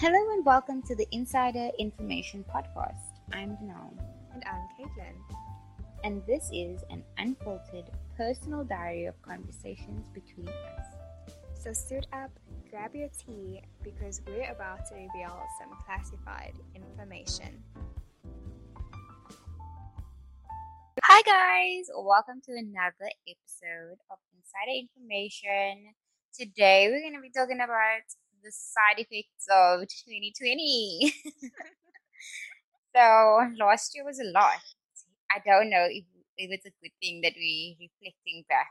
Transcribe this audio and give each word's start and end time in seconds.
Hello 0.00 0.32
and 0.32 0.44
welcome 0.46 0.80
to 0.82 0.94
the 0.94 1.08
Insider 1.10 1.70
Information 1.76 2.44
Podcast. 2.48 3.18
I'm 3.32 3.56
Danal. 3.56 3.98
And 4.32 4.44
I'm 4.46 4.68
Caitlin. 4.78 5.16
And 6.04 6.22
this 6.24 6.48
is 6.52 6.84
an 6.88 7.02
unfiltered 7.18 7.90
personal 8.16 8.62
diary 8.62 9.06
of 9.06 9.20
conversations 9.22 10.06
between 10.14 10.46
us. 10.46 10.86
So 11.52 11.72
suit 11.72 12.06
up, 12.12 12.30
grab 12.70 12.94
your 12.94 13.08
tea, 13.08 13.60
because 13.82 14.20
we're 14.24 14.52
about 14.52 14.86
to 14.86 14.94
reveal 14.94 15.36
some 15.58 15.76
classified 15.84 16.54
information. 16.76 17.60
Hi, 21.02 21.22
guys! 21.22 21.90
Welcome 21.92 22.40
to 22.44 22.52
another 22.52 23.10
episode 23.26 23.98
of 24.12 24.18
Insider 24.32 24.78
Information. 24.78 25.92
Today, 26.38 26.86
we're 26.88 27.00
going 27.00 27.16
to 27.16 27.20
be 27.20 27.32
talking 27.34 27.58
about 27.58 28.06
the 28.42 28.52
side 28.52 28.98
effects 28.98 29.46
of 29.50 29.80
2020. 29.80 31.12
so, 32.96 33.40
last 33.58 33.92
year 33.94 34.04
was 34.04 34.20
a 34.20 34.30
lot. 34.30 34.60
I 35.30 35.40
don't 35.44 35.70
know 35.70 35.86
if, 35.88 36.04
if 36.36 36.50
it's 36.50 36.66
a 36.66 36.72
good 36.82 36.92
thing 37.00 37.20
that 37.22 37.34
we're 37.36 37.76
reflecting 37.80 38.44
back 38.48 38.68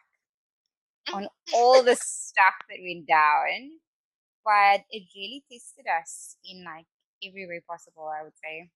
on 1.13 1.27
all 1.53 1.83
the 1.83 1.95
stuff 2.01 2.55
that 2.69 2.79
went 2.81 3.07
down, 3.07 3.79
but 4.43 4.81
it 4.89 5.03
really 5.15 5.43
tested 5.51 5.85
us 5.87 6.37
in 6.45 6.63
like 6.63 6.85
every 7.25 7.47
way 7.47 7.61
possible, 7.67 8.07
I 8.07 8.23
would 8.23 8.37
say. 8.43 8.69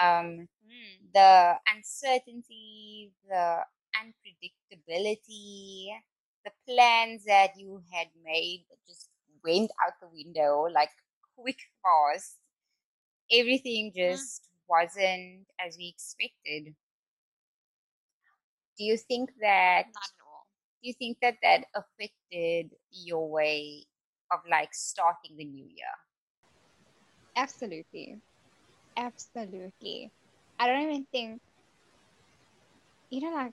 Um, 0.00 0.48
mm. 0.64 1.12
the 1.12 1.54
uncertainty, 1.74 3.12
the 3.28 3.58
unpredictability, 3.92 5.88
the 6.44 6.52
plans 6.66 7.24
that 7.24 7.50
you 7.56 7.82
had 7.92 8.08
made 8.24 8.64
just 8.86 9.10
went 9.44 9.70
out 9.84 9.94
the 10.00 10.08
window 10.12 10.66
like 10.72 10.90
quick 11.36 11.58
fast. 11.82 12.36
Everything 13.30 13.90
mm. 13.90 13.94
just 13.94 14.42
mm. 14.42 14.46
wasn't 14.68 15.46
as 15.64 15.76
we 15.76 15.88
expected. 15.88 16.74
Do 18.78 18.84
you 18.84 18.96
think 18.96 19.30
that? 19.40 19.84
Not 19.92 20.04
at 20.04 20.24
all. 20.26 20.46
Do 20.82 20.88
you 20.88 20.94
think 20.94 21.18
that 21.22 21.36
that 21.42 21.64
affected 21.74 22.70
your 22.90 23.30
way 23.30 23.84
of 24.32 24.40
like 24.50 24.72
starting 24.72 25.36
the 25.36 25.44
new 25.44 25.64
year? 25.64 25.94
Absolutely, 27.36 28.18
absolutely. 28.96 30.10
I 30.58 30.66
don't 30.66 30.82
even 30.82 31.06
think. 31.12 31.40
You 33.10 33.20
know, 33.20 33.34
like 33.34 33.52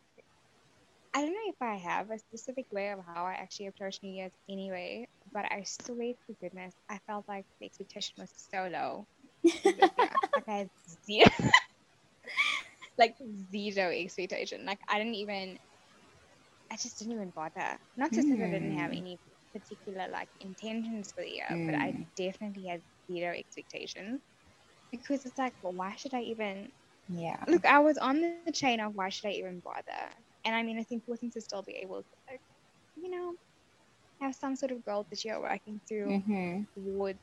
I 1.13 1.21
don't 1.21 1.33
know 1.33 1.47
if 1.47 1.61
I 1.61 1.75
have 1.75 2.11
a 2.11 2.19
specific 2.19 2.67
way 2.71 2.91
of 2.91 2.99
how 3.05 3.25
I 3.25 3.33
actually 3.33 3.67
approach 3.67 3.99
New 4.03 4.11
Year's 4.11 4.31
anyway, 4.47 5.07
but 5.33 5.45
I 5.45 5.63
swear 5.63 6.13
to 6.27 6.35
goodness, 6.41 6.73
I 6.89 6.99
felt 7.07 7.27
like 7.27 7.45
the 7.59 7.65
expectation 7.65 8.15
was 8.17 8.31
so 8.51 8.69
low. 8.71 9.05
like 9.65 10.47
I 10.47 10.51
had 10.51 10.69
zero, 11.05 11.29
like 12.97 13.15
zero 13.51 13.91
expectation. 13.91 14.65
Like 14.65 14.79
I 14.87 14.97
didn't 14.97 15.15
even, 15.15 15.59
I 16.71 16.75
just 16.75 16.99
didn't 16.99 17.13
even 17.13 17.29
bother. 17.29 17.77
Not 17.97 18.11
to 18.13 18.21
mm. 18.21 18.23
say 18.23 18.37
that 18.37 18.47
I 18.47 18.51
didn't 18.51 18.77
have 18.77 18.91
hmm. 18.91 18.97
any 18.97 19.19
particular 19.53 20.07
like 20.11 20.29
intentions 20.41 21.11
for 21.11 21.21
the 21.21 21.29
year, 21.29 21.47
mm. 21.49 21.65
but 21.65 21.75
I 21.75 21.91
hmm. 21.91 22.03
definitely 22.15 22.67
had 22.67 22.81
zero 23.07 23.33
expectations 23.33 24.21
because 24.91 25.25
it's 25.25 25.37
like, 25.37 25.53
well, 25.61 25.73
why 25.73 25.95
should 25.95 26.13
I 26.13 26.21
even? 26.21 26.71
Yeah. 27.07 27.43
Look, 27.47 27.65
I 27.65 27.79
was 27.79 27.97
on 27.97 28.21
the 28.45 28.51
chain 28.51 28.79
of 28.79 28.95
why 28.95 29.09
should 29.09 29.27
I 29.27 29.31
even 29.31 29.59
bother? 29.59 30.09
And 30.45 30.55
I 30.55 30.63
mean, 30.63 30.77
it's 30.77 30.91
important 30.91 31.33
to 31.33 31.41
still 31.41 31.61
be 31.61 31.73
able 31.73 32.01
to, 32.01 32.07
like, 32.29 32.41
you 33.01 33.09
know, 33.09 33.33
have 34.21 34.35
some 34.35 34.55
sort 34.55 34.71
of 34.71 34.85
goal 34.85 35.05
that 35.09 35.23
you're 35.23 35.41
working 35.41 35.79
through 35.87 36.07
mm-hmm. 36.07 36.61
towards. 36.75 37.19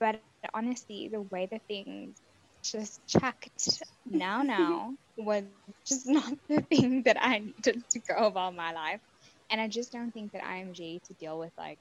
But 0.00 0.20
honestly, 0.52 1.08
the 1.08 1.22
way 1.22 1.48
that 1.50 1.62
things 1.68 2.16
just 2.62 3.06
chucked 3.06 3.82
now, 4.06 4.42
now 4.42 4.94
was 5.16 5.44
just 5.86 6.06
not 6.06 6.32
the 6.48 6.62
thing 6.62 7.02
that 7.04 7.16
I 7.20 7.38
needed 7.38 7.88
to 7.90 7.98
go 8.00 8.26
about 8.26 8.54
my 8.54 8.72
life. 8.72 9.00
And 9.50 9.60
I 9.60 9.68
just 9.68 9.92
don't 9.92 10.10
think 10.12 10.32
that 10.32 10.44
I 10.44 10.56
am 10.56 10.68
ready 10.68 11.00
to 11.06 11.14
deal 11.14 11.38
with 11.38 11.52
like 11.58 11.78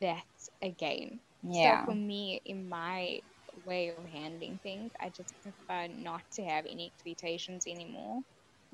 that 0.00 0.24
again. 0.62 1.20
Yeah. 1.42 1.84
So 1.84 1.92
for 1.92 1.96
me, 1.96 2.40
in 2.44 2.68
my 2.68 3.20
way 3.66 3.88
of 3.88 4.04
handling 4.06 4.58
things, 4.62 4.92
I 5.00 5.10
just 5.10 5.34
prefer 5.42 5.88
not 5.88 6.22
to 6.32 6.42
have 6.44 6.66
any 6.66 6.86
expectations 6.86 7.66
anymore 7.66 8.22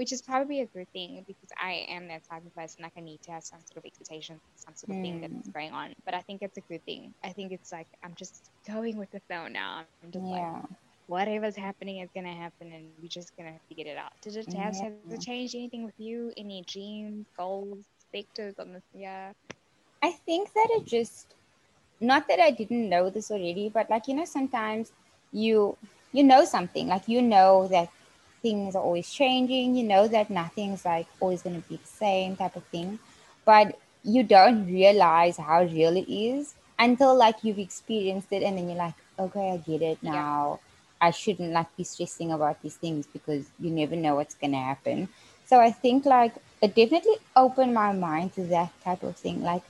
which 0.01 0.13
is 0.13 0.23
probably 0.23 0.63
a 0.63 0.65
good 0.65 0.91
thing 0.95 1.23
because 1.27 1.51
I 1.63 1.85
am 1.91 2.09
that 2.09 2.25
type 2.25 2.47
of 2.47 2.55
person. 2.55 2.83
Like 2.83 2.95
I 2.97 3.01
need 3.03 3.21
to 3.25 3.33
have 3.33 3.45
some 3.45 3.59
sort 3.67 3.77
of 3.77 3.85
expectation, 3.85 4.41
some 4.57 4.75
sort 4.75 4.93
of 4.93 4.97
mm. 4.97 5.03
thing 5.03 5.21
that's 5.21 5.51
going 5.51 5.73
on. 5.73 5.95
But 6.07 6.15
I 6.15 6.23
think 6.23 6.41
it's 6.41 6.57
a 6.57 6.63
good 6.63 6.83
thing. 6.87 7.13
I 7.23 7.33
think 7.33 7.53
it's 7.53 7.71
like 7.71 7.87
I'm 8.03 8.15
just 8.17 8.49
going 8.67 8.97
with 8.97 9.11
the 9.11 9.21
flow 9.29 9.47
now. 9.47 9.83
I'm 10.03 10.11
just 10.11 10.25
yeah. 10.25 10.53
like 10.55 10.63
whatever's 11.09 11.55
happening 11.55 11.99
is 11.99 12.09
gonna 12.15 12.33
happen, 12.33 12.73
and 12.73 12.87
we're 13.03 13.09
just 13.09 13.37
gonna 13.37 13.53
figure 13.69 13.93
it 13.93 13.99
out. 13.99 14.13
Did 14.23 14.37
it 14.37 14.51
have, 14.55 14.75
yeah. 14.75 14.85
has 14.85 15.13
it 15.13 15.21
changed 15.21 15.55
anything 15.55 15.85
with 15.85 15.99
you? 15.99 16.33
Any 16.39 16.63
dreams, 16.63 17.27
goals, 17.37 17.85
vectors 18.15 18.59
on 18.59 18.73
this 18.73 18.89
year? 18.95 19.35
I 20.03 20.13
think 20.13 20.51
that 20.55 20.69
it 20.71 20.87
just 20.87 21.35
not 22.01 22.27
that 22.29 22.41
I 22.41 22.53
didn't 22.53 22.89
know 22.89 23.11
this 23.11 23.31
already, 23.31 23.69
but 23.69 23.91
like 23.91 24.09
you 24.09 24.15
know, 24.15 24.25
sometimes 24.25 24.93
you 25.31 25.77
you 26.13 26.25
know 26.25 26.47
something 26.47 26.89
like 26.89 27.07
you 27.07 27.21
know 27.21 27.69
that 27.69 27.91
things 28.43 28.75
are 28.75 28.83
always 28.83 29.11
changing. 29.11 29.75
You 29.75 29.85
know 29.85 30.09
that 30.09 30.31
nothing's 30.31 30.85
like 30.85 31.07
always 31.21 31.43
going 31.43 31.61
to 31.61 31.69
be 31.69 31.77
the 31.77 31.87
same 31.87 32.37
type 32.37 32.57
of 32.57 32.65
thing, 32.65 32.99
but 33.45 33.79
you 34.03 34.23
don't 34.23 34.67
realize 34.67 35.37
how 35.37 35.63
real 35.65 35.97
it 35.97 36.09
is 36.11 36.55
until 36.79 37.15
like 37.15 37.37
you've 37.43 37.59
experienced 37.59 38.33
it, 38.33 38.43
and 38.43 38.57
then 38.57 38.69
you're 38.69 38.79
like, 38.79 38.95
okay, 39.19 39.53
I 39.53 39.57
get 39.59 39.83
it 39.83 40.03
now. 40.03 40.61
Yeah. 40.61 40.67
I 41.03 41.11
shouldn't 41.13 41.53
like 41.53 41.75
be 41.77 41.85
stressing 41.85 42.31
about 42.33 42.63
these 42.63 42.77
things 42.77 43.07
because 43.07 43.47
you 43.59 43.71
never 43.71 43.97
know 43.97 44.17
what's 44.17 44.35
going 44.35 44.53
to 44.53 44.59
happen. 44.59 45.09
So 45.47 45.59
I 45.59 45.71
think 45.71 46.05
like 46.05 46.35
it 46.63 46.75
definitely 46.75 47.17
opened 47.35 47.73
my 47.73 47.93
mind 47.93 48.35
to 48.35 48.43
that 48.45 48.71
type 48.85 49.03
of 49.03 49.17
thing. 49.17 49.43
Like 49.43 49.63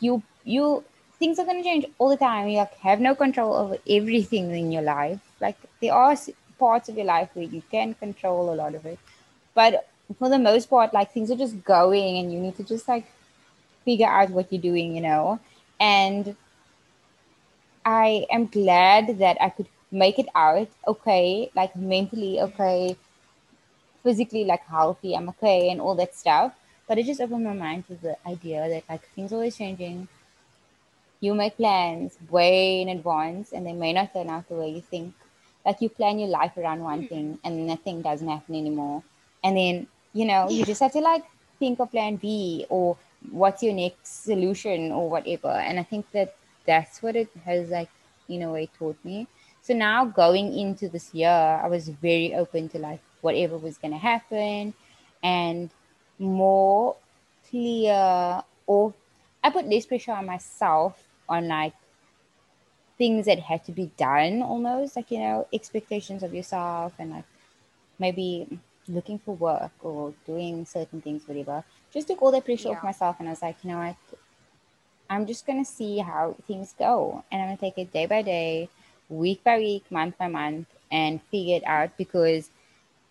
you, 0.00 0.22
you 0.44 0.82
things 1.20 1.38
are 1.38 1.44
going 1.44 1.62
to 1.62 1.62
change 1.62 1.86
all 1.98 2.08
the 2.08 2.16
time. 2.16 2.48
You 2.48 2.58
like, 2.58 2.74
have 2.78 3.00
no 3.00 3.14
control 3.14 3.54
over 3.54 3.76
everything 3.88 4.50
in 4.50 4.72
your 4.72 4.82
life. 4.82 5.20
Like 5.40 5.56
there 5.80 5.94
are 5.94 6.16
parts 6.64 6.88
of 6.88 6.96
your 6.96 7.06
life 7.06 7.30
where 7.34 7.50
you 7.56 7.62
can 7.70 7.94
control 7.94 8.52
a 8.52 8.56
lot 8.62 8.74
of 8.74 8.86
it. 8.86 8.98
But 9.54 9.88
for 10.18 10.28
the 10.28 10.38
most 10.38 10.70
part, 10.70 10.94
like 10.94 11.12
things 11.12 11.30
are 11.30 11.36
just 11.36 11.64
going 11.64 12.18
and 12.18 12.32
you 12.32 12.38
need 12.40 12.56
to 12.56 12.64
just 12.64 12.86
like 12.88 13.06
figure 13.84 14.06
out 14.06 14.30
what 14.30 14.52
you're 14.52 14.62
doing, 14.70 14.94
you 14.94 15.02
know? 15.02 15.40
And 15.80 16.36
I 17.84 18.26
am 18.30 18.46
glad 18.46 19.18
that 19.18 19.36
I 19.40 19.50
could 19.50 19.68
make 19.90 20.18
it 20.18 20.28
out 20.34 20.68
okay, 20.86 21.50
like 21.54 21.74
mentally 21.74 22.40
okay, 22.40 22.96
physically 24.02 24.44
like 24.44 24.64
healthy, 24.66 25.14
I'm 25.14 25.28
okay, 25.30 25.70
and 25.70 25.80
all 25.80 25.94
that 25.96 26.14
stuff. 26.14 26.52
But 26.86 26.98
it 26.98 27.06
just 27.06 27.20
opened 27.20 27.44
my 27.44 27.54
mind 27.54 27.86
to 27.86 27.94
the 27.94 28.16
idea 28.26 28.68
that 28.68 28.84
like 28.88 29.08
things 29.14 29.32
are 29.32 29.36
always 29.36 29.56
changing. 29.56 30.08
You 31.20 31.34
make 31.34 31.56
plans 31.56 32.16
way 32.30 32.80
in 32.82 32.88
advance 32.88 33.52
and 33.52 33.66
they 33.66 33.72
may 33.72 33.92
not 33.92 34.12
turn 34.12 34.28
out 34.28 34.48
the 34.48 34.54
way 34.54 34.70
you 34.70 34.80
think 34.80 35.14
like 35.64 35.80
you 35.80 35.88
plan 35.88 36.18
your 36.18 36.28
life 36.28 36.56
around 36.56 36.80
one 36.80 37.02
hmm. 37.02 37.06
thing 37.06 37.38
and 37.44 37.66
nothing 37.66 38.02
doesn't 38.02 38.28
happen 38.28 38.54
anymore. 38.54 39.02
And 39.44 39.56
then 39.56 39.86
you 40.12 40.24
know 40.24 40.48
you 40.50 40.64
just 40.64 40.80
have 40.80 40.92
to 40.92 41.00
like 41.00 41.24
think 41.58 41.78
of 41.80 41.90
plan 41.90 42.16
b 42.16 42.66
or 42.68 42.96
what's 43.30 43.62
your 43.62 43.74
next 43.74 44.24
solution 44.24 44.92
or 44.92 45.08
whatever. 45.08 45.48
And 45.48 45.78
i 45.78 45.82
think 45.82 46.10
that 46.12 46.34
that's 46.66 47.02
what 47.02 47.16
it 47.16 47.28
has 47.44 47.70
like 47.70 47.90
in 48.28 48.42
a 48.42 48.52
way 48.52 48.68
taught 48.78 48.96
me. 49.04 49.26
So 49.62 49.74
now 49.74 50.04
going 50.04 50.58
into 50.58 50.88
this 50.88 51.12
year 51.14 51.28
i 51.62 51.68
was 51.68 51.88
very 51.88 52.34
open 52.34 52.68
to 52.70 52.78
like 52.78 53.00
whatever 53.20 53.58
was 53.58 53.76
going 53.76 53.92
to 53.92 53.98
happen 53.98 54.72
and 55.22 55.70
more 56.18 56.96
clear 57.48 58.42
or 58.66 58.94
i 59.44 59.50
put 59.50 59.66
less 59.68 59.86
pressure 59.86 60.12
on 60.12 60.26
myself 60.26 61.02
on 61.28 61.48
like 61.48 61.74
things 63.00 63.24
that 63.24 63.38
had 63.50 63.64
to 63.64 63.72
be 63.72 63.90
done 63.96 64.42
almost 64.42 64.94
like 64.94 65.10
you 65.10 65.18
know 65.18 65.46
expectations 65.58 66.22
of 66.22 66.34
yourself 66.34 66.92
and 66.98 67.10
like 67.16 67.24
maybe 67.98 68.26
looking 68.96 69.18
for 69.18 69.34
work 69.36 69.72
or 69.82 70.12
doing 70.26 70.66
certain 70.66 71.00
things 71.00 71.26
whatever 71.26 71.64
just 71.94 72.08
took 72.08 72.20
all 72.20 72.30
the 72.30 72.42
pressure 72.42 72.68
yeah. 72.68 72.74
off 72.74 72.84
myself 72.90 73.16
and 73.18 73.26
i 73.28 73.32
was 73.32 73.40
like 73.40 73.56
you 73.62 73.70
know 73.70 73.78
what 73.78 74.18
i'm 75.08 75.24
just 75.32 75.46
gonna 75.46 75.64
see 75.64 75.96
how 76.10 76.36
things 76.46 76.74
go 76.78 77.24
and 77.32 77.40
i'm 77.40 77.48
gonna 77.48 77.64
take 77.66 77.78
it 77.78 77.90
day 77.90 78.04
by 78.04 78.20
day 78.20 78.68
week 79.08 79.42
by 79.42 79.56
week 79.56 79.90
month 79.90 80.18
by 80.18 80.28
month 80.28 80.68
and 80.92 81.22
figure 81.30 81.56
it 81.56 81.64
out 81.64 81.96
because 81.96 82.50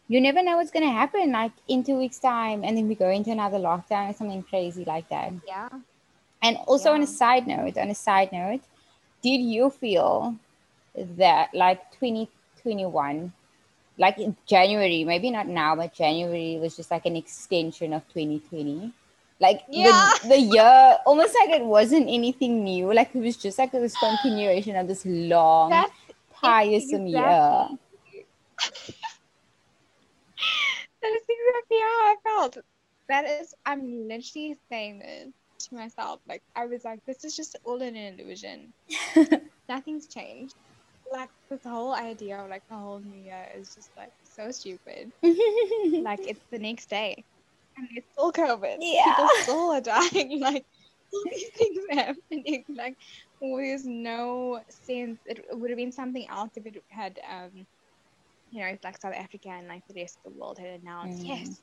you 0.07 0.21
never 0.21 0.43
know 0.43 0.57
what's 0.57 0.71
to 0.71 0.97
happen 1.01 1.31
like 1.31 1.51
in 1.67 1.83
two 1.83 1.97
weeks 1.97 2.19
time 2.19 2.63
and 2.63 2.77
then 2.77 2.87
we 2.87 2.93
go 2.93 3.09
into 3.09 3.31
another 3.31 3.57
lockdown 3.57 4.11
or 4.11 4.13
something 4.13 4.43
crazy 4.43 4.85
like 4.85 5.09
that 5.09 5.33
yeah 5.47 5.69
and 6.43 6.57
also 6.67 6.89
yeah. 6.89 6.95
on 6.95 7.01
a 7.01 7.07
side 7.07 7.47
note 7.47 7.75
on 7.75 7.89
a 7.89 7.95
side 7.95 8.31
note 8.31 8.61
did 9.21 9.41
you 9.41 9.69
feel 9.69 10.35
that 10.95 11.49
like 11.53 11.91
2021 11.91 13.31
like 13.97 14.17
in 14.17 14.35
january 14.45 15.03
maybe 15.03 15.29
not 15.29 15.47
now 15.47 15.75
but 15.75 15.93
january 15.93 16.57
was 16.59 16.75
just 16.75 16.91
like 16.91 17.05
an 17.05 17.15
extension 17.15 17.93
of 17.93 18.07
2020 18.09 18.91
Like 19.39 19.63
Yeah. 19.71 20.09
the, 20.21 20.27
the 20.29 20.37
year, 20.39 20.97
almost 21.05 21.33
like 21.39 21.49
it 21.61 21.65
wasn't 21.65 22.09
anything 22.09 22.63
new. 22.63 22.93
Like 22.93 23.15
it 23.15 23.19
was 23.19 23.37
just 23.37 23.57
like 23.57 23.71
this 23.71 23.95
continuation 23.95 24.75
of 24.75 24.87
this 24.87 25.05
long, 25.05 25.71
That's 25.71 25.91
tiresome 26.35 27.07
year. 27.07 27.23
that 31.01 31.11
is 31.11 31.23
exactly 31.29 31.77
how 31.79 31.99
I 32.11 32.15
felt. 32.23 32.57
That 33.07 33.25
is, 33.25 33.53
I'm 33.65 34.07
literally 34.07 34.55
saying 34.69 34.99
this 34.99 35.33
to 35.59 35.75
myself. 35.75 36.19
Like, 36.27 36.41
I 36.55 36.65
was 36.65 36.83
like, 36.85 36.99
this 37.05 37.23
is 37.25 37.35
just 37.35 37.57
all 37.63 37.81
an 37.81 37.95
illusion. 37.95 38.73
Nothing's 39.69 40.07
changed. 40.07 40.55
Like, 41.11 41.29
this 41.49 41.63
whole 41.63 41.93
idea 41.93 42.37
of 42.39 42.49
like 42.49 42.63
a 42.71 42.75
whole 42.77 42.99
new 42.99 43.23
year 43.23 43.47
is 43.55 43.73
just 43.75 43.89
like 43.97 44.11
so 44.23 44.51
stupid. 44.51 45.11
like, 45.21 46.19
it's 46.27 46.41
the 46.51 46.59
next 46.59 46.89
day. 46.89 47.23
And 47.77 47.87
it's 47.95 48.07
still 48.13 48.31
COVID. 48.31 48.77
Yeah. 48.79 49.03
People 49.05 49.29
still 49.41 49.71
are 49.71 49.81
dying. 49.81 50.39
Like, 50.41 50.65
all 51.11 51.23
these 51.31 51.49
things 51.49 51.79
are 51.91 51.95
happening. 51.95 52.65
Like, 52.69 52.95
there's 53.41 53.85
no 53.85 54.61
sense. 54.69 55.19
It, 55.25 55.39
it 55.49 55.57
would 55.57 55.71
have 55.71 55.77
been 55.77 55.91
something 55.91 56.27
else 56.29 56.51
if 56.55 56.65
it 56.67 56.83
had, 56.89 57.19
um, 57.27 57.65
you 58.51 58.59
know, 58.61 58.67
if 58.67 58.83
like 58.83 59.01
South 59.01 59.15
Africa 59.15 59.49
and 59.49 59.67
like 59.67 59.81
the 59.87 59.99
rest 59.99 60.19
of 60.25 60.31
the 60.33 60.39
world 60.39 60.59
had 60.59 60.81
announced, 60.81 61.23
Mm. 61.23 61.27
yes, 61.27 61.61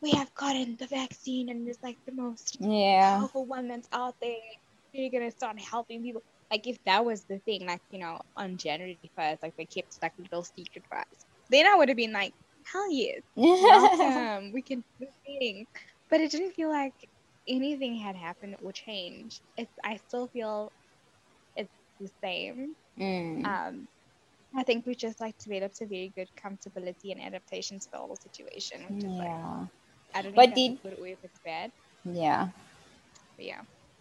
we 0.00 0.10
have 0.12 0.32
gotten 0.34 0.76
the 0.76 0.86
vaccine 0.86 1.48
and 1.48 1.68
it's 1.68 1.82
like 1.82 1.98
the 2.06 2.14
most 2.14 2.56
yeah. 2.60 3.18
powerful 3.18 3.46
that's 3.68 3.88
out 3.92 4.14
there. 4.20 4.36
We're 4.94 5.10
gonna 5.10 5.30
start 5.30 5.58
helping 5.60 6.02
people. 6.02 6.22
Like 6.50 6.66
if 6.66 6.78
that 6.86 7.04
was 7.04 7.24
the 7.24 7.40
thing, 7.40 7.66
like 7.66 7.82
you 7.90 7.98
know, 7.98 8.20
on 8.36 8.56
January 8.56 8.98
first, 9.16 9.42
like 9.42 9.54
they 9.58 9.66
kept 9.66 9.98
like 10.00 10.12
little 10.18 10.44
secret 10.44 10.84
for 10.88 10.98
us, 10.98 11.06
then 11.50 11.66
I 11.66 11.74
would 11.74 11.88
have 11.88 11.96
been 11.96 12.12
like, 12.12 12.32
hell 12.72 12.90
yes, 12.90 13.20
welcome, 13.36 14.52
we 14.52 14.62
can 14.62 14.82
do 15.00 15.06
things. 15.26 15.66
But 16.10 16.20
it 16.20 16.30
didn't 16.30 16.52
feel 16.52 16.70
like 16.70 16.94
anything 17.46 17.96
had 17.96 18.16
happened 18.16 18.56
or 18.62 18.72
changed. 18.72 19.40
It's 19.56 19.72
I 19.84 19.96
still 19.96 20.28
feel 20.28 20.72
it's 21.56 21.70
the 22.00 22.08
same. 22.22 22.74
Mm. 22.98 23.44
Um, 23.46 23.88
I 24.56 24.62
think 24.62 24.86
we 24.86 24.94
just 24.94 25.20
like 25.20 25.36
developed 25.38 25.80
a 25.82 25.86
very 25.86 26.12
good 26.16 26.28
comfortability 26.42 27.12
and 27.12 27.20
adaptation 27.20 27.78
to 27.78 27.86
the 27.92 27.98
whole 27.98 28.16
situation, 28.16 28.86
which 28.88 29.04
is 29.04 29.10
like 29.10 29.26
yeah. 29.26 29.66
I 30.18 30.22
don't 30.22 30.34
But 30.34 30.54
did, 30.54 30.82
good 30.82 30.98
or 31.00 31.06
if 31.06 31.18
it's 31.22 31.38
bad, 31.44 31.70
Yeah. 32.04 32.48
but 33.36 33.44
yeah. 33.44 33.60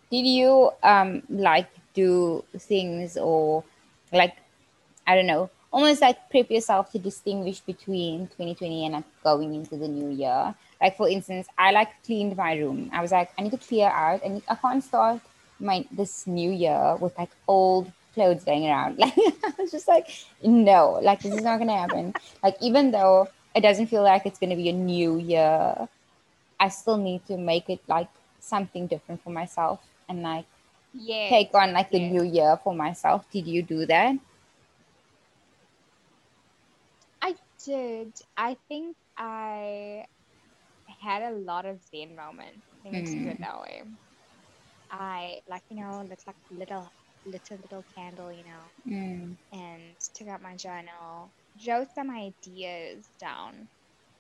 Did 0.10 0.26
you 0.26 0.72
um 0.84 1.22
like 1.30 1.70
do 1.94 2.44
things 2.58 3.18
or 3.18 3.64
like 4.14 4.36
I 5.06 5.16
don't 5.16 5.28
know, 5.28 5.50
almost 5.72 6.02
like 6.02 6.30
prep 6.30 6.50
yourself 6.52 6.92
to 6.92 7.00
distinguish 7.00 7.60
between 7.62 8.28
2020 8.28 8.86
and 8.86 8.94
like 8.96 9.06
going 9.24 9.54
into 9.54 9.76
the 9.78 9.88
new 9.88 10.10
year? 10.10 10.56
Like 10.82 10.98
for 10.98 11.08
instance, 11.10 11.48
I 11.58 11.72
like 11.72 11.90
cleaned 12.06 12.36
my 12.38 12.56
room. 12.56 12.90
I 12.94 13.02
was 13.02 13.12
like, 13.12 13.32
I 13.38 13.44
need 13.44 13.52
to 13.52 13.58
clear 13.58 13.90
out, 13.90 14.24
and 14.24 14.42
I 14.48 14.56
can't 14.56 14.84
start 14.84 15.22
my 15.60 15.86
this 15.92 16.28
new 16.28 16.52
year 16.52 16.96
with 17.00 17.18
like 17.18 17.32
old 17.48 17.92
clothes 18.14 18.44
going 18.44 18.66
around. 18.68 18.98
Like 19.00 19.14
I 19.18 19.54
was 19.60 19.72
just 19.72 19.88
like, 19.88 20.08
no, 20.44 21.00
like 21.02 21.22
this 21.22 21.34
is 21.34 21.44
not 21.44 21.60
gonna 21.60 21.78
happen. 21.78 22.14
like 22.44 22.56
even 22.62 22.92
though 22.92 23.28
it 23.56 23.62
doesn't 23.62 23.88
feel 23.88 24.04
like 24.04 24.26
it's 24.26 24.40
gonna 24.40 24.56
be 24.56 24.70
a 24.70 24.74
new 24.74 25.18
year, 25.18 25.88
I 26.60 26.70
still 26.70 26.98
need 26.98 27.26
to 27.28 27.38
make 27.38 27.70
it 27.70 27.82
like 27.88 28.10
something 28.40 28.88
different 28.88 29.22
for 29.24 29.30
myself 29.32 29.82
and 30.10 30.22
like 30.24 30.46
Yeah. 30.94 31.36
take 31.36 31.54
on 31.54 31.74
like 31.74 31.92
the 31.92 32.00
yes. 32.00 32.12
new 32.12 32.24
year 32.24 32.58
for 32.64 32.74
myself. 32.74 33.30
Did 33.32 33.48
you 33.48 33.62
do 33.64 33.86
that? 33.86 34.16
I 37.22 37.36
did. 37.66 38.14
I 38.38 38.56
think 38.68 38.98
I 39.18 40.06
had 41.02 41.24
a 41.24 41.32
lot 41.36 41.66
of 41.66 41.82
Zen 41.84 42.16
moments. 42.16 42.68
I 42.74 42.78
think 42.84 42.98
it's 42.98 43.16
good 43.16 43.38
Mm. 43.38 43.42
that 43.42 43.60
way. 43.62 43.84
I 44.92 45.42
like 45.48 45.64
you 45.70 45.78
know, 45.78 46.04
looks 46.08 46.26
like 46.28 46.36
little 46.50 46.92
little 47.26 47.58
little 47.58 47.84
candle, 47.96 48.32
you 48.32 48.44
know, 48.46 48.72
Mm. 48.88 49.38
and 49.52 49.96
took 50.16 50.28
out 50.28 50.42
my 50.42 50.56
journal, 50.56 51.34
wrote 51.68 51.88
some 51.94 52.10
ideas 52.12 53.10
down, 53.20 53.70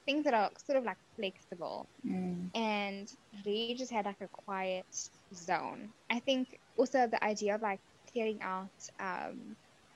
things 0.07 0.25
that 0.25 0.36
are 0.36 0.51
sort 0.59 0.80
of 0.80 0.86
like 0.86 1.00
flexible, 1.18 1.89
Mm. 2.06 2.51
and 2.56 3.07
really 3.45 3.75
just 3.75 3.92
had 3.92 4.06
like 4.06 4.21
a 4.21 4.30
quiet 4.30 4.88
zone. 5.33 5.94
I 6.09 6.19
think 6.19 6.57
also 6.77 7.07
the 7.07 7.24
idea 7.24 7.56
of 7.56 7.62
like 7.62 7.81
clearing 8.12 8.42
out 8.42 8.71
um, 9.00 9.56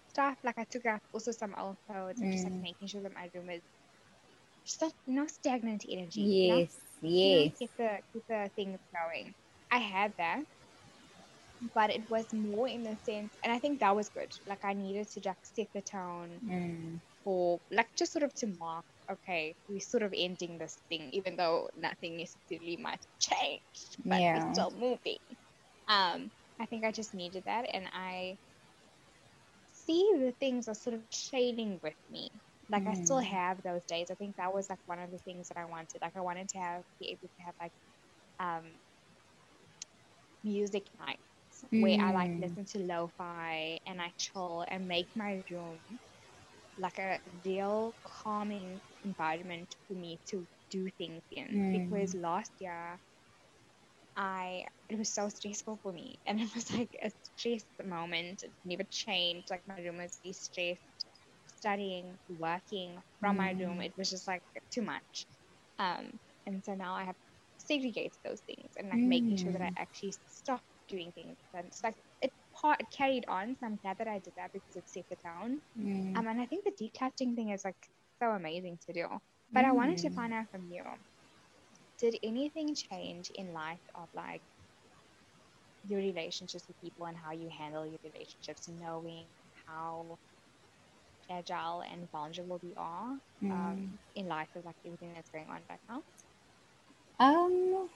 stuff, 0.10 0.38
like 0.44 0.58
I 0.60 0.66
took 0.66 0.86
out 0.86 1.02
also 1.14 1.32
some 1.32 1.56
old 1.58 1.78
clothes 1.90 2.22
and 2.22 2.32
just 2.32 2.46
like 2.46 2.54
Mm. 2.54 2.64
making 2.64 2.88
sure 2.90 3.04
that 3.04 3.14
my 3.16 3.30
room 3.34 3.50
is 3.50 3.64
just 4.66 4.82
not, 4.82 4.94
no 5.06 5.28
stagnant 5.28 5.86
energy. 5.88 6.36
you 6.42 6.50
know? 6.50 6.64
Yes, 6.64 6.98
You 7.22 7.32
know, 7.32 7.48
yes. 7.48 7.58
Keep 7.60 7.72
the 7.78 8.02
keep 8.14 8.24
the 8.28 8.52
things 8.56 8.80
going. 8.94 9.36
I 9.72 9.80
had 9.80 10.14
that, 10.18 10.46
but 11.74 11.90
it 11.92 12.10
was 12.10 12.34
more 12.34 12.68
in 12.68 12.84
the 12.84 12.96
sense, 12.98 13.36
and 13.44 13.52
I 13.54 13.60
think 13.60 13.80
that 13.80 13.96
was 13.96 14.10
good. 14.10 14.32
Like 14.46 14.64
I 14.64 14.74
needed 14.74 15.08
to 15.10 15.22
just 15.22 15.56
set 15.56 15.68
the 15.74 15.82
tone 15.82 16.42
Mm. 16.42 17.02
for 17.24 17.60
like 17.72 17.90
just 17.98 18.14
sort 18.14 18.24
of 18.24 18.34
to 18.36 18.48
mark 18.48 18.86
okay 19.12 19.56
we're 19.68 19.80
sort 19.80 20.04
of 20.04 20.14
ending 20.16 20.58
this 20.58 20.78
thing 20.90 21.10
even 21.14 21.36
though 21.38 21.70
nothing 21.76 22.18
necessarily 22.18 22.78
might 22.78 23.00
have 23.06 23.20
changed 23.20 23.98
but 24.10 24.24
Yeah. 24.24 24.32
we're 24.34 24.42
still 24.52 24.72
moving 24.72 25.20
um 25.88 26.32
i 26.60 26.66
think 26.68 26.86
i 26.86 26.92
just 26.92 27.14
needed 27.16 27.44
that 27.46 27.66
and 27.74 27.88
i 27.94 28.38
see 29.72 30.12
the 30.18 30.34
things 30.40 30.68
are 30.68 30.74
sort 30.76 30.94
of 30.96 31.10
trailing 31.10 31.80
with 31.82 31.96
me 32.10 32.30
like 32.70 32.86
i 32.88 32.94
still 32.94 33.20
Mm. 33.20 33.38
have 33.38 33.62
those 33.64 33.84
days 33.88 34.08
i 34.12 34.16
think 34.16 34.36
that 34.36 34.54
was 34.54 34.70
like 34.70 34.80
one 34.86 35.00
of 35.00 35.12
the 35.12 35.20
things 35.20 35.48
that 35.48 35.58
i 35.58 35.66
wanted 35.66 36.00
like 36.02 36.16
i 36.16 36.22
wanted 36.22 36.48
to 36.50 36.58
have 36.60 36.84
be 37.00 37.10
able 37.10 37.28
to 37.28 37.42
have 37.44 37.56
like 37.60 37.72
um 38.40 38.80
music 40.44 40.88
nights 41.00 41.64
where 41.80 41.98
i 42.00 42.12
like 42.12 42.32
Mm. 42.32 42.38
listen 42.38 42.66
to 42.66 42.80
lo-fi 42.80 43.78
and 43.86 44.02
i 44.02 44.12
chill 44.18 44.66
and 44.68 44.88
make 44.88 45.10
my 45.16 45.42
room 45.52 45.80
like 46.78 46.98
a 47.00 47.20
real 47.46 47.96
calming 48.06 48.82
environment 49.04 49.76
for 49.88 49.94
me 49.94 50.20
to 50.30 50.48
do 50.72 50.90
things 50.98 51.24
in 51.32 51.66
Mm. 51.68 51.72
because 51.72 52.16
last 52.16 52.52
year 52.60 53.00
I 54.16 54.66
it 54.90 54.98
was 54.98 55.14
so 55.14 55.30
stressful 55.30 55.80
for 55.84 55.92
me 55.94 56.20
and 56.26 56.40
it 56.42 56.54
was 56.56 56.72
like 56.78 56.96
a 57.04 57.12
stress 57.36 57.66
moment. 57.84 58.44
It 58.44 58.54
never 58.66 58.84
changed. 58.90 59.50
Like 59.50 59.64
my 59.68 59.78
room 59.80 59.98
was 59.98 60.20
really 60.24 60.34
stressed, 60.34 61.06
studying, 61.48 62.18
working 62.28 63.02
from 63.20 63.38
my 63.38 63.52
room. 63.52 63.80
Mm. 63.80 63.82
It 63.82 63.94
was 63.98 64.10
just 64.10 64.28
like 64.28 64.44
too 64.72 64.82
much. 64.82 65.28
Um 65.80 66.20
and 66.46 66.64
so 66.64 66.74
now 66.76 66.96
I 66.96 67.04
have 67.06 67.16
segregated 67.58 68.18
those 68.24 68.42
things 68.42 68.72
and 68.78 68.90
like 68.90 69.02
making 69.06 69.38
sure 69.38 69.52
that 69.54 69.62
I 69.62 69.72
Mm. 69.72 69.78
actually 69.78 70.14
stop 70.28 70.62
doing 70.88 71.12
things. 71.14 71.38
And 71.54 71.68
it's 71.68 71.84
like 71.84 71.96
it 72.22 72.32
part 72.60 72.82
it 72.82 72.88
carried 72.96 73.26
on. 73.28 73.56
So 73.60 73.66
I'm 73.66 73.78
glad 73.78 73.98
that 74.00 74.08
I 74.08 74.20
did 74.20 74.34
that 74.38 74.52
because 74.54 74.76
it 74.76 74.88
set 74.90 75.06
the 75.10 75.18
tone. 75.18 75.62
Mm. 75.78 76.24
Um, 76.24 76.28
and 76.28 76.42
I 76.42 76.46
think 76.46 76.66
the 76.66 76.72
decluttering 76.90 77.36
thing 77.36 77.50
is 77.50 77.64
like 77.66 77.78
so 78.22 78.32
amazing 78.32 78.80
to 78.88 78.94
do. 78.94 79.08
But 79.54 79.66
I 79.66 79.72
wanted 79.74 79.98
to 80.00 80.10
Mm. 80.10 80.12
find 80.12 80.34
out 80.34 80.50
from 80.52 80.66
you 80.70 80.84
did 82.00 82.18
anything 82.24 82.76
change 82.76 83.32
in 83.36 83.54
light 83.54 83.82
of 83.96 84.10
like 84.14 84.44
your 85.84 86.00
relationships 86.00 86.66
with 86.68 86.80
people 86.82 87.06
and 87.06 87.18
how 87.18 87.32
you 87.32 87.50
handle 87.58 87.86
your 87.86 88.00
relationships, 88.04 88.68
knowing 88.70 89.28
how 89.66 90.18
agile 91.30 91.82
and 91.82 92.10
vulnerable 92.12 92.60
we 92.62 92.74
are 92.78 93.18
Mm. 93.44 93.52
um, 93.52 94.00
in 94.16 94.28
light 94.28 94.50
of 94.56 94.66
like 94.66 94.76
everything 94.86 95.14
that's 95.14 95.30
going 95.30 95.50
on 95.50 95.62
right 95.70 95.80
now? 95.90 96.04
Um, 97.20 97.90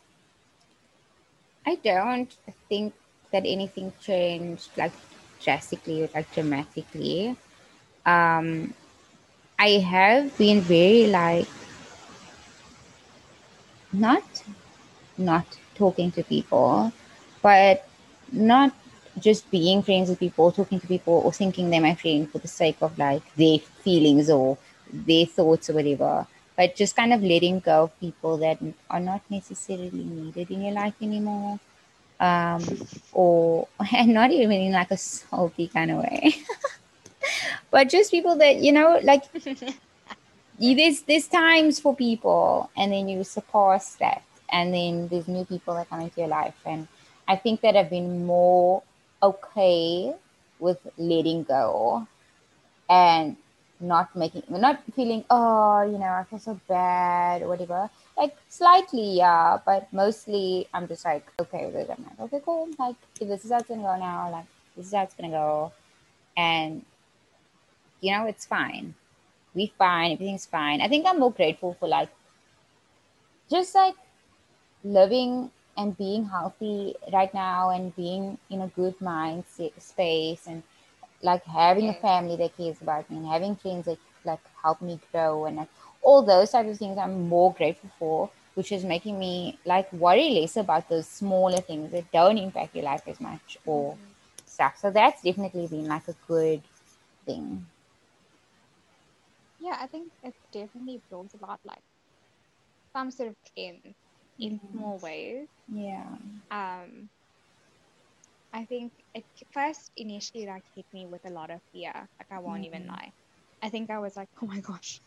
I 1.65 1.75
don't 1.75 2.31
think 2.69 2.93
that 3.31 3.43
anything 3.45 3.93
changed 4.01 4.69
like 4.77 4.93
drastically 5.41 6.03
or 6.03 6.09
like 6.13 6.31
dramatically. 6.33 7.35
Um, 8.05 8.73
I 9.57 9.69
have 9.79 10.37
been 10.37 10.61
very 10.61 11.07
like 11.07 11.47
not 13.91 14.23
not 15.17 15.45
talking 15.75 16.11
to 16.11 16.23
people, 16.23 16.91
but 17.41 17.87
not 18.31 18.73
just 19.19 19.49
being 19.51 19.81
friends 19.81 20.09
with 20.09 20.19
people, 20.19 20.51
talking 20.51 20.79
to 20.79 20.87
people, 20.87 21.21
or 21.23 21.31
thinking 21.31 21.69
they're 21.69 21.81
my 21.81 21.95
friend 21.95 22.29
for 22.29 22.39
the 22.39 22.47
sake 22.47 22.77
of 22.81 22.97
like 22.97 23.23
their 23.35 23.59
feelings 23.59 24.29
or 24.29 24.57
their 24.91 25.25
thoughts 25.25 25.69
or 25.69 25.73
whatever. 25.73 26.27
But 26.57 26.75
just 26.75 26.95
kind 26.95 27.13
of 27.13 27.21
letting 27.21 27.59
go 27.59 27.83
of 27.83 27.99
people 27.99 28.37
that 28.37 28.59
are 28.89 28.99
not 28.99 29.21
necessarily 29.29 30.03
needed 30.03 30.51
in 30.51 30.63
your 30.63 30.73
life 30.73 30.95
anymore. 31.01 31.59
Um, 32.19 32.63
or 33.13 33.67
and 33.93 34.13
not 34.13 34.31
even 34.31 34.59
in 34.61 34.73
like 34.73 34.91
a 34.91 34.97
salty 34.97 35.67
kind 35.67 35.91
of 35.91 35.97
way. 35.99 36.35
but 37.75 37.89
just 37.89 38.09
people 38.09 38.37
that, 38.37 38.55
you 38.63 38.71
know, 38.71 39.01
like 39.03 39.23
there's 40.59 41.01
there's 41.01 41.27
times 41.27 41.77
for 41.77 41.93
people 41.93 42.69
and 42.77 42.93
then 42.93 43.09
you 43.09 43.21
surpass 43.25 43.95
that 43.95 44.23
and 44.49 44.73
then 44.73 45.09
there's 45.09 45.27
new 45.27 45.43
people 45.43 45.75
that 45.75 45.89
come 45.89 45.99
into 45.99 46.21
your 46.21 46.29
life 46.29 46.55
and 46.65 46.87
i 47.27 47.35
think 47.35 47.59
that 47.59 47.75
i've 47.75 47.89
been 47.89 48.25
more 48.25 48.81
okay 49.21 50.13
with 50.59 50.79
letting 50.97 51.43
go 51.43 52.07
and 52.89 53.35
not 53.81 54.15
making 54.15 54.43
not 54.49 54.81
feeling 54.95 55.25
oh 55.29 55.81
you 55.81 55.97
know 55.97 56.13
i 56.19 56.23
feel 56.29 56.39
so 56.39 56.57
bad 56.69 57.41
or 57.41 57.49
whatever 57.49 57.89
like 58.17 58.37
slightly, 58.47 59.17
yeah, 59.17 59.59
but 59.65 59.91
mostly 59.91 60.69
I'm 60.73 60.87
just 60.87 61.03
like 61.03 61.25
okay 61.37 61.65
with 61.65 61.75
it. 61.75 61.89
I'm 61.89 62.03
like, 62.05 62.19
okay, 62.21 62.41
cool. 62.45 62.69
Like 62.79 62.95
if 63.19 63.27
this 63.27 63.43
is 63.43 63.51
how 63.51 63.57
it's 63.57 63.67
gonna 63.67 63.81
go 63.81 63.97
now, 63.97 64.31
like 64.31 64.45
this 64.77 64.85
is 64.87 64.93
how 64.93 65.03
it's 65.03 65.15
gonna 65.15 65.31
go, 65.31 65.73
and 66.37 66.85
you 68.01 68.11
know 68.11 68.25
it's 68.25 68.45
fine. 68.45 68.93
We 69.53 69.73
fine. 69.77 70.11
Everything's 70.11 70.45
fine. 70.45 70.81
I 70.81 70.87
think 70.87 71.05
I'm 71.07 71.19
more 71.19 71.31
grateful 71.31 71.75
for 71.79 71.87
like 71.87 72.09
just 73.49 73.73
like 73.75 73.95
living 74.83 75.51
and 75.77 75.97
being 75.97 76.25
healthy 76.25 76.95
right 77.11 77.33
now 77.33 77.69
and 77.69 77.95
being 77.95 78.37
in 78.49 78.61
a 78.61 78.67
good 78.67 78.99
mind 79.01 79.43
space 79.77 80.47
and 80.47 80.63
like 81.21 81.43
having 81.45 81.89
a 81.89 81.93
family 81.93 82.35
that 82.37 82.55
cares 82.55 82.81
about 82.81 83.09
me 83.09 83.17
and 83.17 83.27
having 83.27 83.55
friends 83.55 83.85
that 83.85 83.97
like 84.25 84.39
help 84.61 84.81
me 84.81 84.99
grow 85.11 85.45
and 85.45 85.57
like 85.57 85.69
all 86.01 86.21
those 86.21 86.51
types 86.51 86.69
of 86.69 86.77
things 86.77 86.97
I'm 86.97 87.27
more 87.27 87.53
grateful 87.53 87.89
for, 87.97 88.29
which 88.53 88.71
is 88.71 88.85
making 88.85 89.17
me 89.19 89.57
like 89.65 89.91
worry 89.91 90.29
less 90.29 90.55
about 90.55 90.87
those 90.87 91.07
smaller 91.07 91.57
things 91.57 91.91
that 91.91 92.11
don't 92.11 92.37
impact 92.37 92.75
your 92.75 92.85
life 92.85 93.01
as 93.07 93.19
much 93.19 93.57
or 93.65 93.93
mm-hmm. 93.93 94.01
stuff. 94.45 94.77
So 94.79 94.91
that's 94.91 95.23
definitely 95.23 95.67
been 95.67 95.87
like 95.87 96.07
a 96.07 96.15
good 96.27 96.61
thing. 97.25 97.65
Yeah, 99.65 99.77
I 99.81 99.87
think 99.87 100.11
it 100.23 100.35
definitely 100.51 101.01
brought 101.09 101.33
about 101.33 101.59
like 101.65 101.81
some 102.93 103.09
sort 103.09 103.29
of 103.29 103.35
cleanse 103.51 103.95
in 104.37 104.59
mm-hmm. 104.59 104.77
small 104.77 104.99
ways. 104.99 105.47
Yeah. 105.73 106.05
Um, 106.51 107.09
I 108.53 108.63
think 108.65 108.91
it 109.15 109.25
first 109.51 109.91
initially 109.97 110.45
like 110.45 110.61
hit 110.75 110.85
me 110.93 111.07
with 111.07 111.25
a 111.25 111.31
lot 111.31 111.49
of 111.49 111.61
fear. 111.73 111.93
Like 111.95 112.29
I 112.29 112.37
won't 112.37 112.57
mm-hmm. 112.57 112.75
even 112.75 112.87
lie. 112.87 113.11
I 113.63 113.69
think 113.69 113.89
I 113.89 113.97
was 113.97 114.15
like, 114.15 114.29
oh 114.43 114.45
my 114.45 114.59
gosh, 114.59 115.01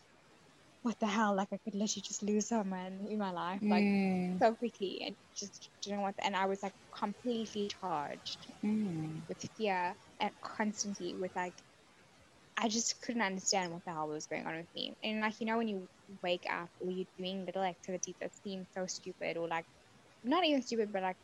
what 0.81 0.99
the 0.99 1.07
hell? 1.07 1.35
Like 1.35 1.53
I 1.53 1.57
could 1.63 1.73
literally 1.73 2.01
just 2.01 2.21
lose 2.21 2.47
someone 2.47 3.07
in 3.09 3.17
my 3.17 3.31
life 3.31 3.61
like 3.61 3.85
mm. 3.85 4.39
so 4.39 4.53
quickly 4.55 5.03
and 5.05 5.15
just 5.35 5.69
you 5.85 5.93
know 5.95 6.01
what 6.01 6.15
and 6.19 6.35
I 6.35 6.47
was 6.47 6.63
like 6.63 6.73
completely 6.91 7.69
charged 7.81 8.39
mm. 8.61 9.21
with 9.29 9.37
fear 9.55 9.93
and 10.19 10.31
constantly 10.41 11.13
with 11.13 11.33
like 11.35 11.53
I 12.61 12.67
just 12.67 13.01
couldn't 13.01 13.21
understand 13.21 13.71
what 13.71 13.85
the 13.85 13.91
hell 13.91 14.07
was 14.07 14.27
going 14.27 14.45
on 14.45 14.57
with 14.57 14.67
me. 14.75 14.93
And 15.03 15.21
like 15.21 15.39
you 15.39 15.45
know 15.45 15.57
when 15.57 15.67
you 15.67 15.87
wake 16.21 16.45
up 16.51 16.69
or 16.79 16.91
you're 16.91 17.07
doing 17.17 17.45
little 17.45 17.63
activities 17.63 18.15
that 18.19 18.31
seem 18.43 18.65
so 18.73 18.85
stupid 18.85 19.37
or 19.37 19.47
like 19.47 19.65
not 20.23 20.45
even 20.45 20.61
stupid 20.61 20.91
but 20.91 21.01
like 21.01 21.15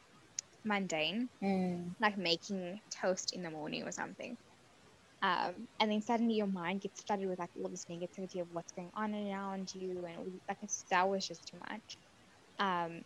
mundane, 0.63 1.29
mm. 1.43 1.89
like 1.99 2.17
making 2.17 2.79
toast 2.89 3.33
in 3.33 3.43
the 3.43 3.49
morning 3.49 3.83
or 3.83 3.91
something. 3.91 4.37
Um, 5.21 5.53
and 5.79 5.91
then 5.91 6.01
suddenly 6.01 6.35
your 6.35 6.47
mind 6.47 6.81
gets 6.81 7.01
flooded 7.01 7.27
with 7.27 7.39
like 7.39 7.49
all 7.61 7.69
this 7.69 7.85
negativity 7.85 8.41
of 8.41 8.47
what's 8.53 8.71
going 8.73 8.91
on 8.95 9.13
around 9.13 9.73
you, 9.73 10.05
and 10.05 10.39
like 10.47 10.57
that 10.89 11.09
was 11.09 11.27
just 11.27 11.47
too 11.47 11.57
much. 11.69 11.97
Um, 12.59 13.01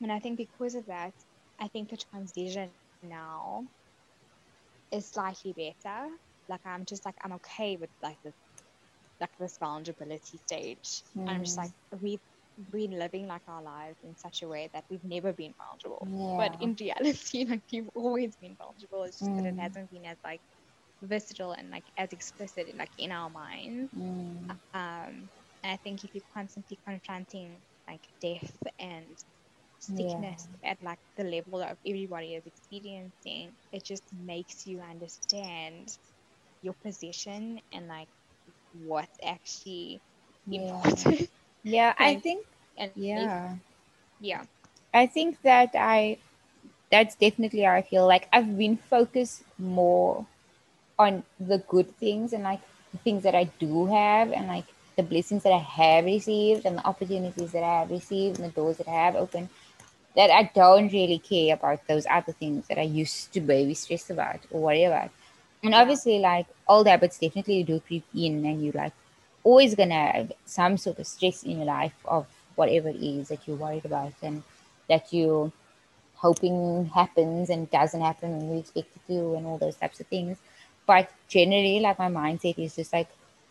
and 0.00 0.10
I 0.10 0.18
think 0.18 0.38
because 0.38 0.74
of 0.74 0.86
that, 0.86 1.12
I 1.60 1.68
think 1.68 1.90
the 1.90 1.96
transition 1.96 2.70
now 3.02 3.64
is 4.90 5.06
slightly 5.06 5.52
better. 5.52 6.08
Like 6.50 6.66
I'm 6.66 6.84
just 6.84 7.04
like 7.06 7.14
I'm 7.24 7.32
okay 7.34 7.76
with 7.76 7.90
like 8.02 8.22
this 8.22 8.34
like 9.20 9.36
this 9.38 9.56
vulnerability 9.58 10.38
stage. 10.46 11.02
Mm. 11.16 11.22
And 11.22 11.30
I'm 11.30 11.44
just 11.44 11.56
like 11.56 11.70
we've 12.02 12.20
been 12.72 12.98
living 12.98 13.26
like 13.26 13.42
our 13.48 13.62
lives 13.62 13.96
in 14.04 14.16
such 14.16 14.42
a 14.42 14.48
way 14.48 14.68
that 14.72 14.84
we've 14.90 15.04
never 15.04 15.32
been 15.32 15.54
vulnerable. 15.56 16.06
Yeah. 16.10 16.48
But 16.48 16.62
in 16.62 16.76
reality, 16.78 17.44
like 17.48 17.62
we've 17.72 17.90
always 17.94 18.36
been 18.36 18.56
vulnerable. 18.56 19.04
It's 19.04 19.20
just 19.20 19.30
mm. 19.30 19.36
that 19.38 19.46
it 19.46 19.56
mm. 19.56 19.60
hasn't 19.60 19.90
been 19.90 20.04
as 20.04 20.16
like 20.24 20.40
visceral 21.02 21.52
and 21.52 21.70
like 21.70 21.84
as 21.96 22.12
explicit 22.12 22.68
in, 22.68 22.76
like 22.76 22.90
in 22.98 23.12
our 23.12 23.30
minds. 23.30 23.90
Mm. 23.96 24.50
Um, 24.74 25.28
and 25.62 25.72
I 25.72 25.76
think 25.76 26.04
if 26.04 26.14
you're 26.14 26.24
constantly 26.34 26.78
confronting 26.84 27.50
like 27.88 28.00
death 28.20 28.52
and 28.78 29.06
sickness 29.78 30.46
yeah. 30.62 30.70
at 30.70 30.82
like 30.82 30.98
the 31.16 31.24
level 31.24 31.58
that 31.58 31.76
everybody 31.86 32.34
is 32.34 32.46
experiencing, 32.46 33.50
it 33.72 33.82
just 33.84 34.04
makes 34.26 34.66
you 34.66 34.80
understand 34.80 35.96
your 36.62 36.74
position 36.74 37.60
and 37.72 37.88
like 37.88 38.08
what's 38.84 39.18
actually 39.24 40.00
yeah. 40.46 40.60
important. 40.60 41.30
Yeah, 41.62 41.92
I 41.98 42.16
think. 42.16 42.46
And 42.78 42.90
yeah, 42.96 43.56
yeah. 44.18 44.44
I 44.94 45.04
think 45.06 45.36
that 45.42 45.72
I. 45.74 46.16
That's 46.90 47.14
definitely 47.16 47.60
how 47.60 47.74
I 47.74 47.82
feel. 47.82 48.06
Like 48.06 48.28
I've 48.32 48.56
been 48.56 48.78
focused 48.78 49.42
more 49.58 50.24
on 50.98 51.22
the 51.38 51.58
good 51.68 51.94
things 51.98 52.32
and 52.32 52.44
like 52.44 52.62
the 52.92 52.98
things 52.98 53.24
that 53.24 53.34
I 53.34 53.44
do 53.60 53.84
have 53.92 54.32
and 54.32 54.48
like 54.48 54.64
the 54.96 55.02
blessings 55.02 55.42
that 55.42 55.52
I 55.52 55.58
have 55.58 56.06
received 56.06 56.64
and 56.64 56.78
the 56.78 56.86
opportunities 56.86 57.52
that 57.52 57.62
I 57.62 57.80
have 57.80 57.90
received 57.90 58.40
and 58.40 58.48
the 58.48 58.54
doors 58.54 58.78
that 58.78 58.88
I 58.88 59.04
have 59.04 59.16
opened 59.16 59.50
that 60.16 60.30
I 60.30 60.50
don't 60.54 60.92
really 60.92 61.18
care 61.18 61.54
about 61.54 61.86
those 61.86 62.06
other 62.10 62.32
things 62.32 62.66
that 62.68 62.78
I 62.78 62.82
used 62.82 63.32
to 63.32 63.40
be 63.40 63.74
stressed 63.74 64.10
about 64.10 64.40
or 64.50 64.62
worry 64.62 64.84
about. 64.84 65.10
And 65.62 65.74
obviously, 65.74 66.18
like 66.18 66.46
all 66.66 66.84
the 66.84 66.90
habits 66.90 67.18
definitely 67.18 67.62
do 67.64 67.80
creep 67.80 68.04
in, 68.14 68.44
and 68.44 68.64
you 68.64 68.72
like 68.72 68.92
always 69.42 69.74
gonna 69.74 70.12
have 70.12 70.32
some 70.44 70.76
sort 70.76 70.98
of 70.98 71.06
stress 71.06 71.42
in 71.42 71.58
your 71.58 71.66
life 71.66 71.94
of 72.04 72.26
whatever 72.56 72.88
it 72.88 73.02
is 73.02 73.28
that 73.28 73.46
you're 73.46 73.56
worried 73.56 73.84
about 73.84 74.12
and 74.22 74.42
that 74.88 75.12
you're 75.12 75.52
hoping 76.16 76.86
happens 76.94 77.48
and 77.48 77.70
doesn't 77.70 78.00
happen 78.02 78.36
when 78.36 78.50
you 78.50 78.58
expect 78.58 78.88
it 78.94 79.12
to 79.12 79.34
and 79.34 79.46
all 79.46 79.58
those 79.58 79.76
types 79.76 80.00
of 80.00 80.06
things. 80.08 80.36
But 80.86 81.10
generally, 81.28 81.80
like 81.80 81.98
my 81.98 82.08
mindset 82.08 82.58
is 82.58 82.76
just 82.76 82.92
like 82.92 83.08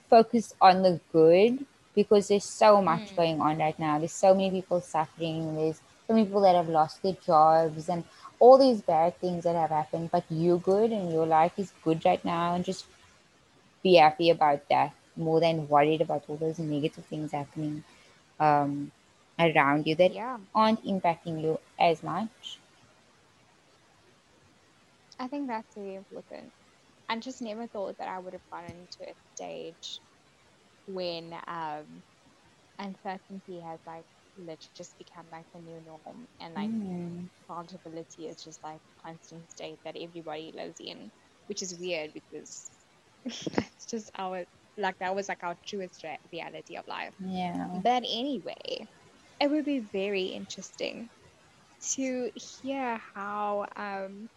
focus 0.09 0.53
on 0.61 0.83
the 0.83 0.99
good 1.11 1.65
because 1.95 2.27
there's 2.27 2.45
so 2.45 2.81
much 2.81 3.11
mm. 3.11 3.15
going 3.15 3.41
on 3.41 3.57
right 3.57 3.77
now. 3.79 3.97
There's 3.97 4.11
so 4.11 4.33
many 4.33 4.51
people 4.51 4.81
suffering. 4.81 5.55
There's 5.55 5.77
so 6.07 6.13
many 6.13 6.25
people 6.25 6.41
that 6.41 6.55
have 6.55 6.69
lost 6.69 7.01
their 7.01 7.17
jobs 7.25 7.89
and 7.89 8.03
all 8.39 8.57
these 8.57 8.81
bad 8.81 9.17
things 9.19 9.43
that 9.43 9.55
have 9.55 9.69
happened. 9.71 10.11
But 10.11 10.25
you're 10.29 10.59
good 10.59 10.91
and 10.91 11.11
your 11.11 11.25
life 11.27 11.53
is 11.57 11.73
good 11.83 12.05
right 12.05 12.23
now, 12.25 12.55
and 12.55 12.65
just 12.65 12.85
be 13.83 13.95
happy 13.95 14.29
about 14.29 14.67
that 14.69 14.93
more 15.15 15.39
than 15.39 15.67
worried 15.67 16.01
about 16.01 16.23
all 16.27 16.37
those 16.37 16.59
negative 16.59 17.05
things 17.05 17.31
happening 17.31 17.83
um, 18.39 18.91
around 19.39 19.87
you 19.87 19.95
that 19.95 20.13
yeah. 20.13 20.39
aren't 20.55 20.83
impacting 20.85 21.41
you 21.41 21.59
as 21.79 22.03
much. 22.03 22.59
I 25.19 25.27
think 25.27 25.47
that's 25.47 25.75
really 25.75 25.95
important. 25.95 26.53
I 27.09 27.17
just 27.19 27.41
never 27.41 27.67
thought 27.67 27.97
that 27.97 28.07
I 28.09 28.19
would 28.19 28.33
have 28.33 28.49
gotten 28.51 28.87
to 28.91 29.03
a 29.09 29.15
stage 29.35 30.01
when 30.85 31.33
um, 31.47 32.03
uncertainty 32.79 33.59
has 33.61 33.79
like 33.85 34.05
literally 34.39 34.71
just 34.75 34.97
become 34.97 35.25
like 35.31 35.45
the 35.53 35.59
new 35.61 35.81
norm 35.85 36.27
and 36.39 36.53
like 36.53 36.69
mm. 36.69 37.27
vulnerability 37.47 38.27
is 38.27 38.43
just 38.43 38.63
like 38.63 38.77
a 38.77 39.07
constant 39.07 39.49
state 39.51 39.79
that 39.85 39.95
everybody 39.99 40.53
lives 40.55 40.77
in, 40.79 41.11
which 41.47 41.61
is 41.61 41.77
weird 41.79 42.11
because 42.13 42.69
that's 43.55 43.85
just 43.85 44.11
our 44.17 44.45
like 44.77 44.97
that 44.99 45.15
was 45.15 45.29
like 45.29 45.43
our 45.43 45.55
truest 45.65 46.03
reality 46.31 46.77
of 46.77 46.87
life. 46.87 47.13
Yeah. 47.19 47.67
But 47.83 48.03
anyway, 48.09 48.87
it 49.39 49.49
would 49.49 49.65
be 49.65 49.79
very 49.79 50.25
interesting 50.25 51.09
to 51.95 52.31
hear 52.35 52.99
how 53.13 53.65
um, 53.75 54.29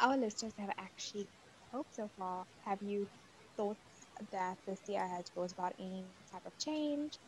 our 0.00 0.16
listeners 0.16 0.52
have 0.58 0.70
actually 0.78 1.28
hope 1.72 1.86
so 1.90 2.10
far. 2.18 2.44
Have 2.64 2.82
you 2.82 3.06
thought 3.56 3.78
that 4.32 4.58
this 4.66 4.80
year 4.88 5.06
has 5.06 5.30
brought 5.30 5.52
about 5.52 5.74
any 5.78 6.06
type 6.32 6.42
of 6.46 6.56
change? 6.58 7.18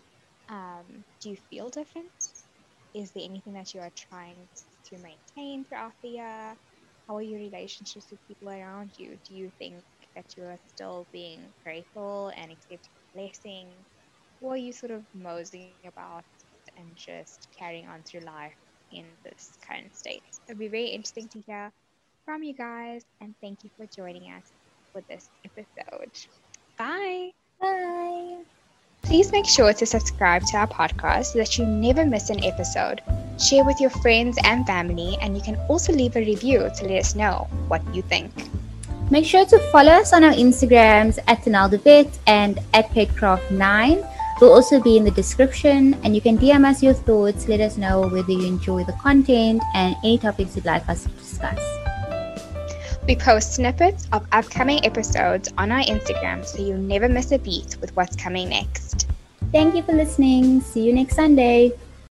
Um, 0.48 1.04
do 1.20 1.30
you 1.30 1.36
feel 1.50 1.68
different? 1.70 2.12
Is 2.94 3.12
there 3.12 3.24
anything 3.24 3.54
that 3.54 3.74
you 3.74 3.80
are 3.80 3.92
trying 3.96 4.48
to 4.86 4.98
maintain 4.98 5.64
throughout 5.64 5.94
the 6.02 6.08
year? 6.10 6.56
How 7.06 7.16
are 7.16 7.22
your 7.22 7.38
relationships 7.40 8.08
with 8.10 8.20
people 8.28 8.48
around 8.48 8.92
you? 8.98 9.18
Do 9.26 9.34
you 9.34 9.50
think 9.58 9.84
that 10.14 10.26
you 10.36 10.44
are 10.44 10.58
still 10.66 11.08
being 11.12 11.54
grateful 11.64 12.32
and 12.36 12.52
accepting 12.52 12.92
blessings? 13.14 13.86
Or 14.40 14.54
are 14.54 14.56
you 14.58 14.72
sort 14.72 14.92
of 14.92 15.04
moseying 15.14 15.86
about 15.86 16.24
and 16.76 16.94
just 16.96 17.48
carrying 17.58 17.88
on 17.88 18.02
through 18.04 18.20
life 18.20 18.56
in 18.90 19.06
this 19.24 19.58
current 19.66 19.94
state? 19.94 20.24
It'd 20.48 20.58
be 20.58 20.68
very 20.68 20.88
interesting 20.88 21.28
to 21.30 21.40
hear 21.40 21.72
from 22.24 22.42
you 22.42 22.54
guys, 22.54 23.04
and 23.20 23.34
thank 23.40 23.64
you 23.64 23.70
for 23.76 23.86
joining 23.86 24.30
us 24.32 24.52
for 24.92 25.02
this 25.08 25.30
episode. 25.44 26.12
Bye. 26.78 27.32
Bye. 27.60 28.57
Please 29.08 29.32
make 29.32 29.46
sure 29.46 29.72
to 29.72 29.86
subscribe 29.86 30.44
to 30.48 30.58
our 30.58 30.66
podcast 30.66 31.32
so 31.32 31.38
that 31.38 31.56
you 31.56 31.64
never 31.64 32.04
miss 32.04 32.28
an 32.28 32.44
episode. 32.44 33.00
Share 33.40 33.64
with 33.64 33.80
your 33.80 33.88
friends 33.88 34.36
and 34.44 34.66
family, 34.66 35.16
and 35.22 35.34
you 35.34 35.42
can 35.42 35.56
also 35.70 35.94
leave 35.94 36.14
a 36.14 36.20
review 36.20 36.68
to 36.76 36.84
let 36.84 37.00
us 37.00 37.14
know 37.14 37.48
what 37.68 37.80
you 37.94 38.02
think. 38.02 38.30
Make 39.10 39.24
sure 39.24 39.46
to 39.46 39.58
follow 39.72 39.92
us 39.92 40.12
on 40.12 40.24
our 40.24 40.32
Instagrams 40.34 41.18
at 41.26 41.38
Tonaldevet 41.38 42.18
and 42.26 42.58
at 42.74 42.90
Petcraft9. 42.90 44.06
Will 44.42 44.52
also 44.52 44.78
be 44.78 44.98
in 44.98 45.04
the 45.04 45.10
description, 45.10 45.94
and 46.04 46.14
you 46.14 46.20
can 46.20 46.36
DM 46.36 46.68
us 46.68 46.82
your 46.82 46.92
thoughts. 46.92 47.48
Let 47.48 47.60
us 47.60 47.78
know 47.78 48.02
whether 48.08 48.32
you 48.32 48.46
enjoy 48.46 48.84
the 48.84 48.92
content 49.00 49.62
and 49.74 49.96
any 50.04 50.18
topics 50.18 50.54
you'd 50.54 50.66
like 50.66 50.86
us 50.86 51.04
to 51.04 51.08
discuss. 51.08 51.87
We 53.08 53.16
post 53.16 53.54
snippets 53.54 54.06
of 54.12 54.26
upcoming 54.32 54.84
episodes 54.84 55.50
on 55.56 55.72
our 55.72 55.80
Instagram 55.80 56.44
so 56.44 56.62
you 56.62 56.76
never 56.76 57.08
miss 57.08 57.32
a 57.32 57.38
beat 57.38 57.78
with 57.80 57.96
what's 57.96 58.14
coming 58.14 58.50
next. 58.50 59.08
Thank 59.50 59.74
you 59.74 59.82
for 59.82 59.94
listening. 59.94 60.60
See 60.60 60.82
you 60.82 60.92
next 60.92 61.16
Sunday. 61.16 61.72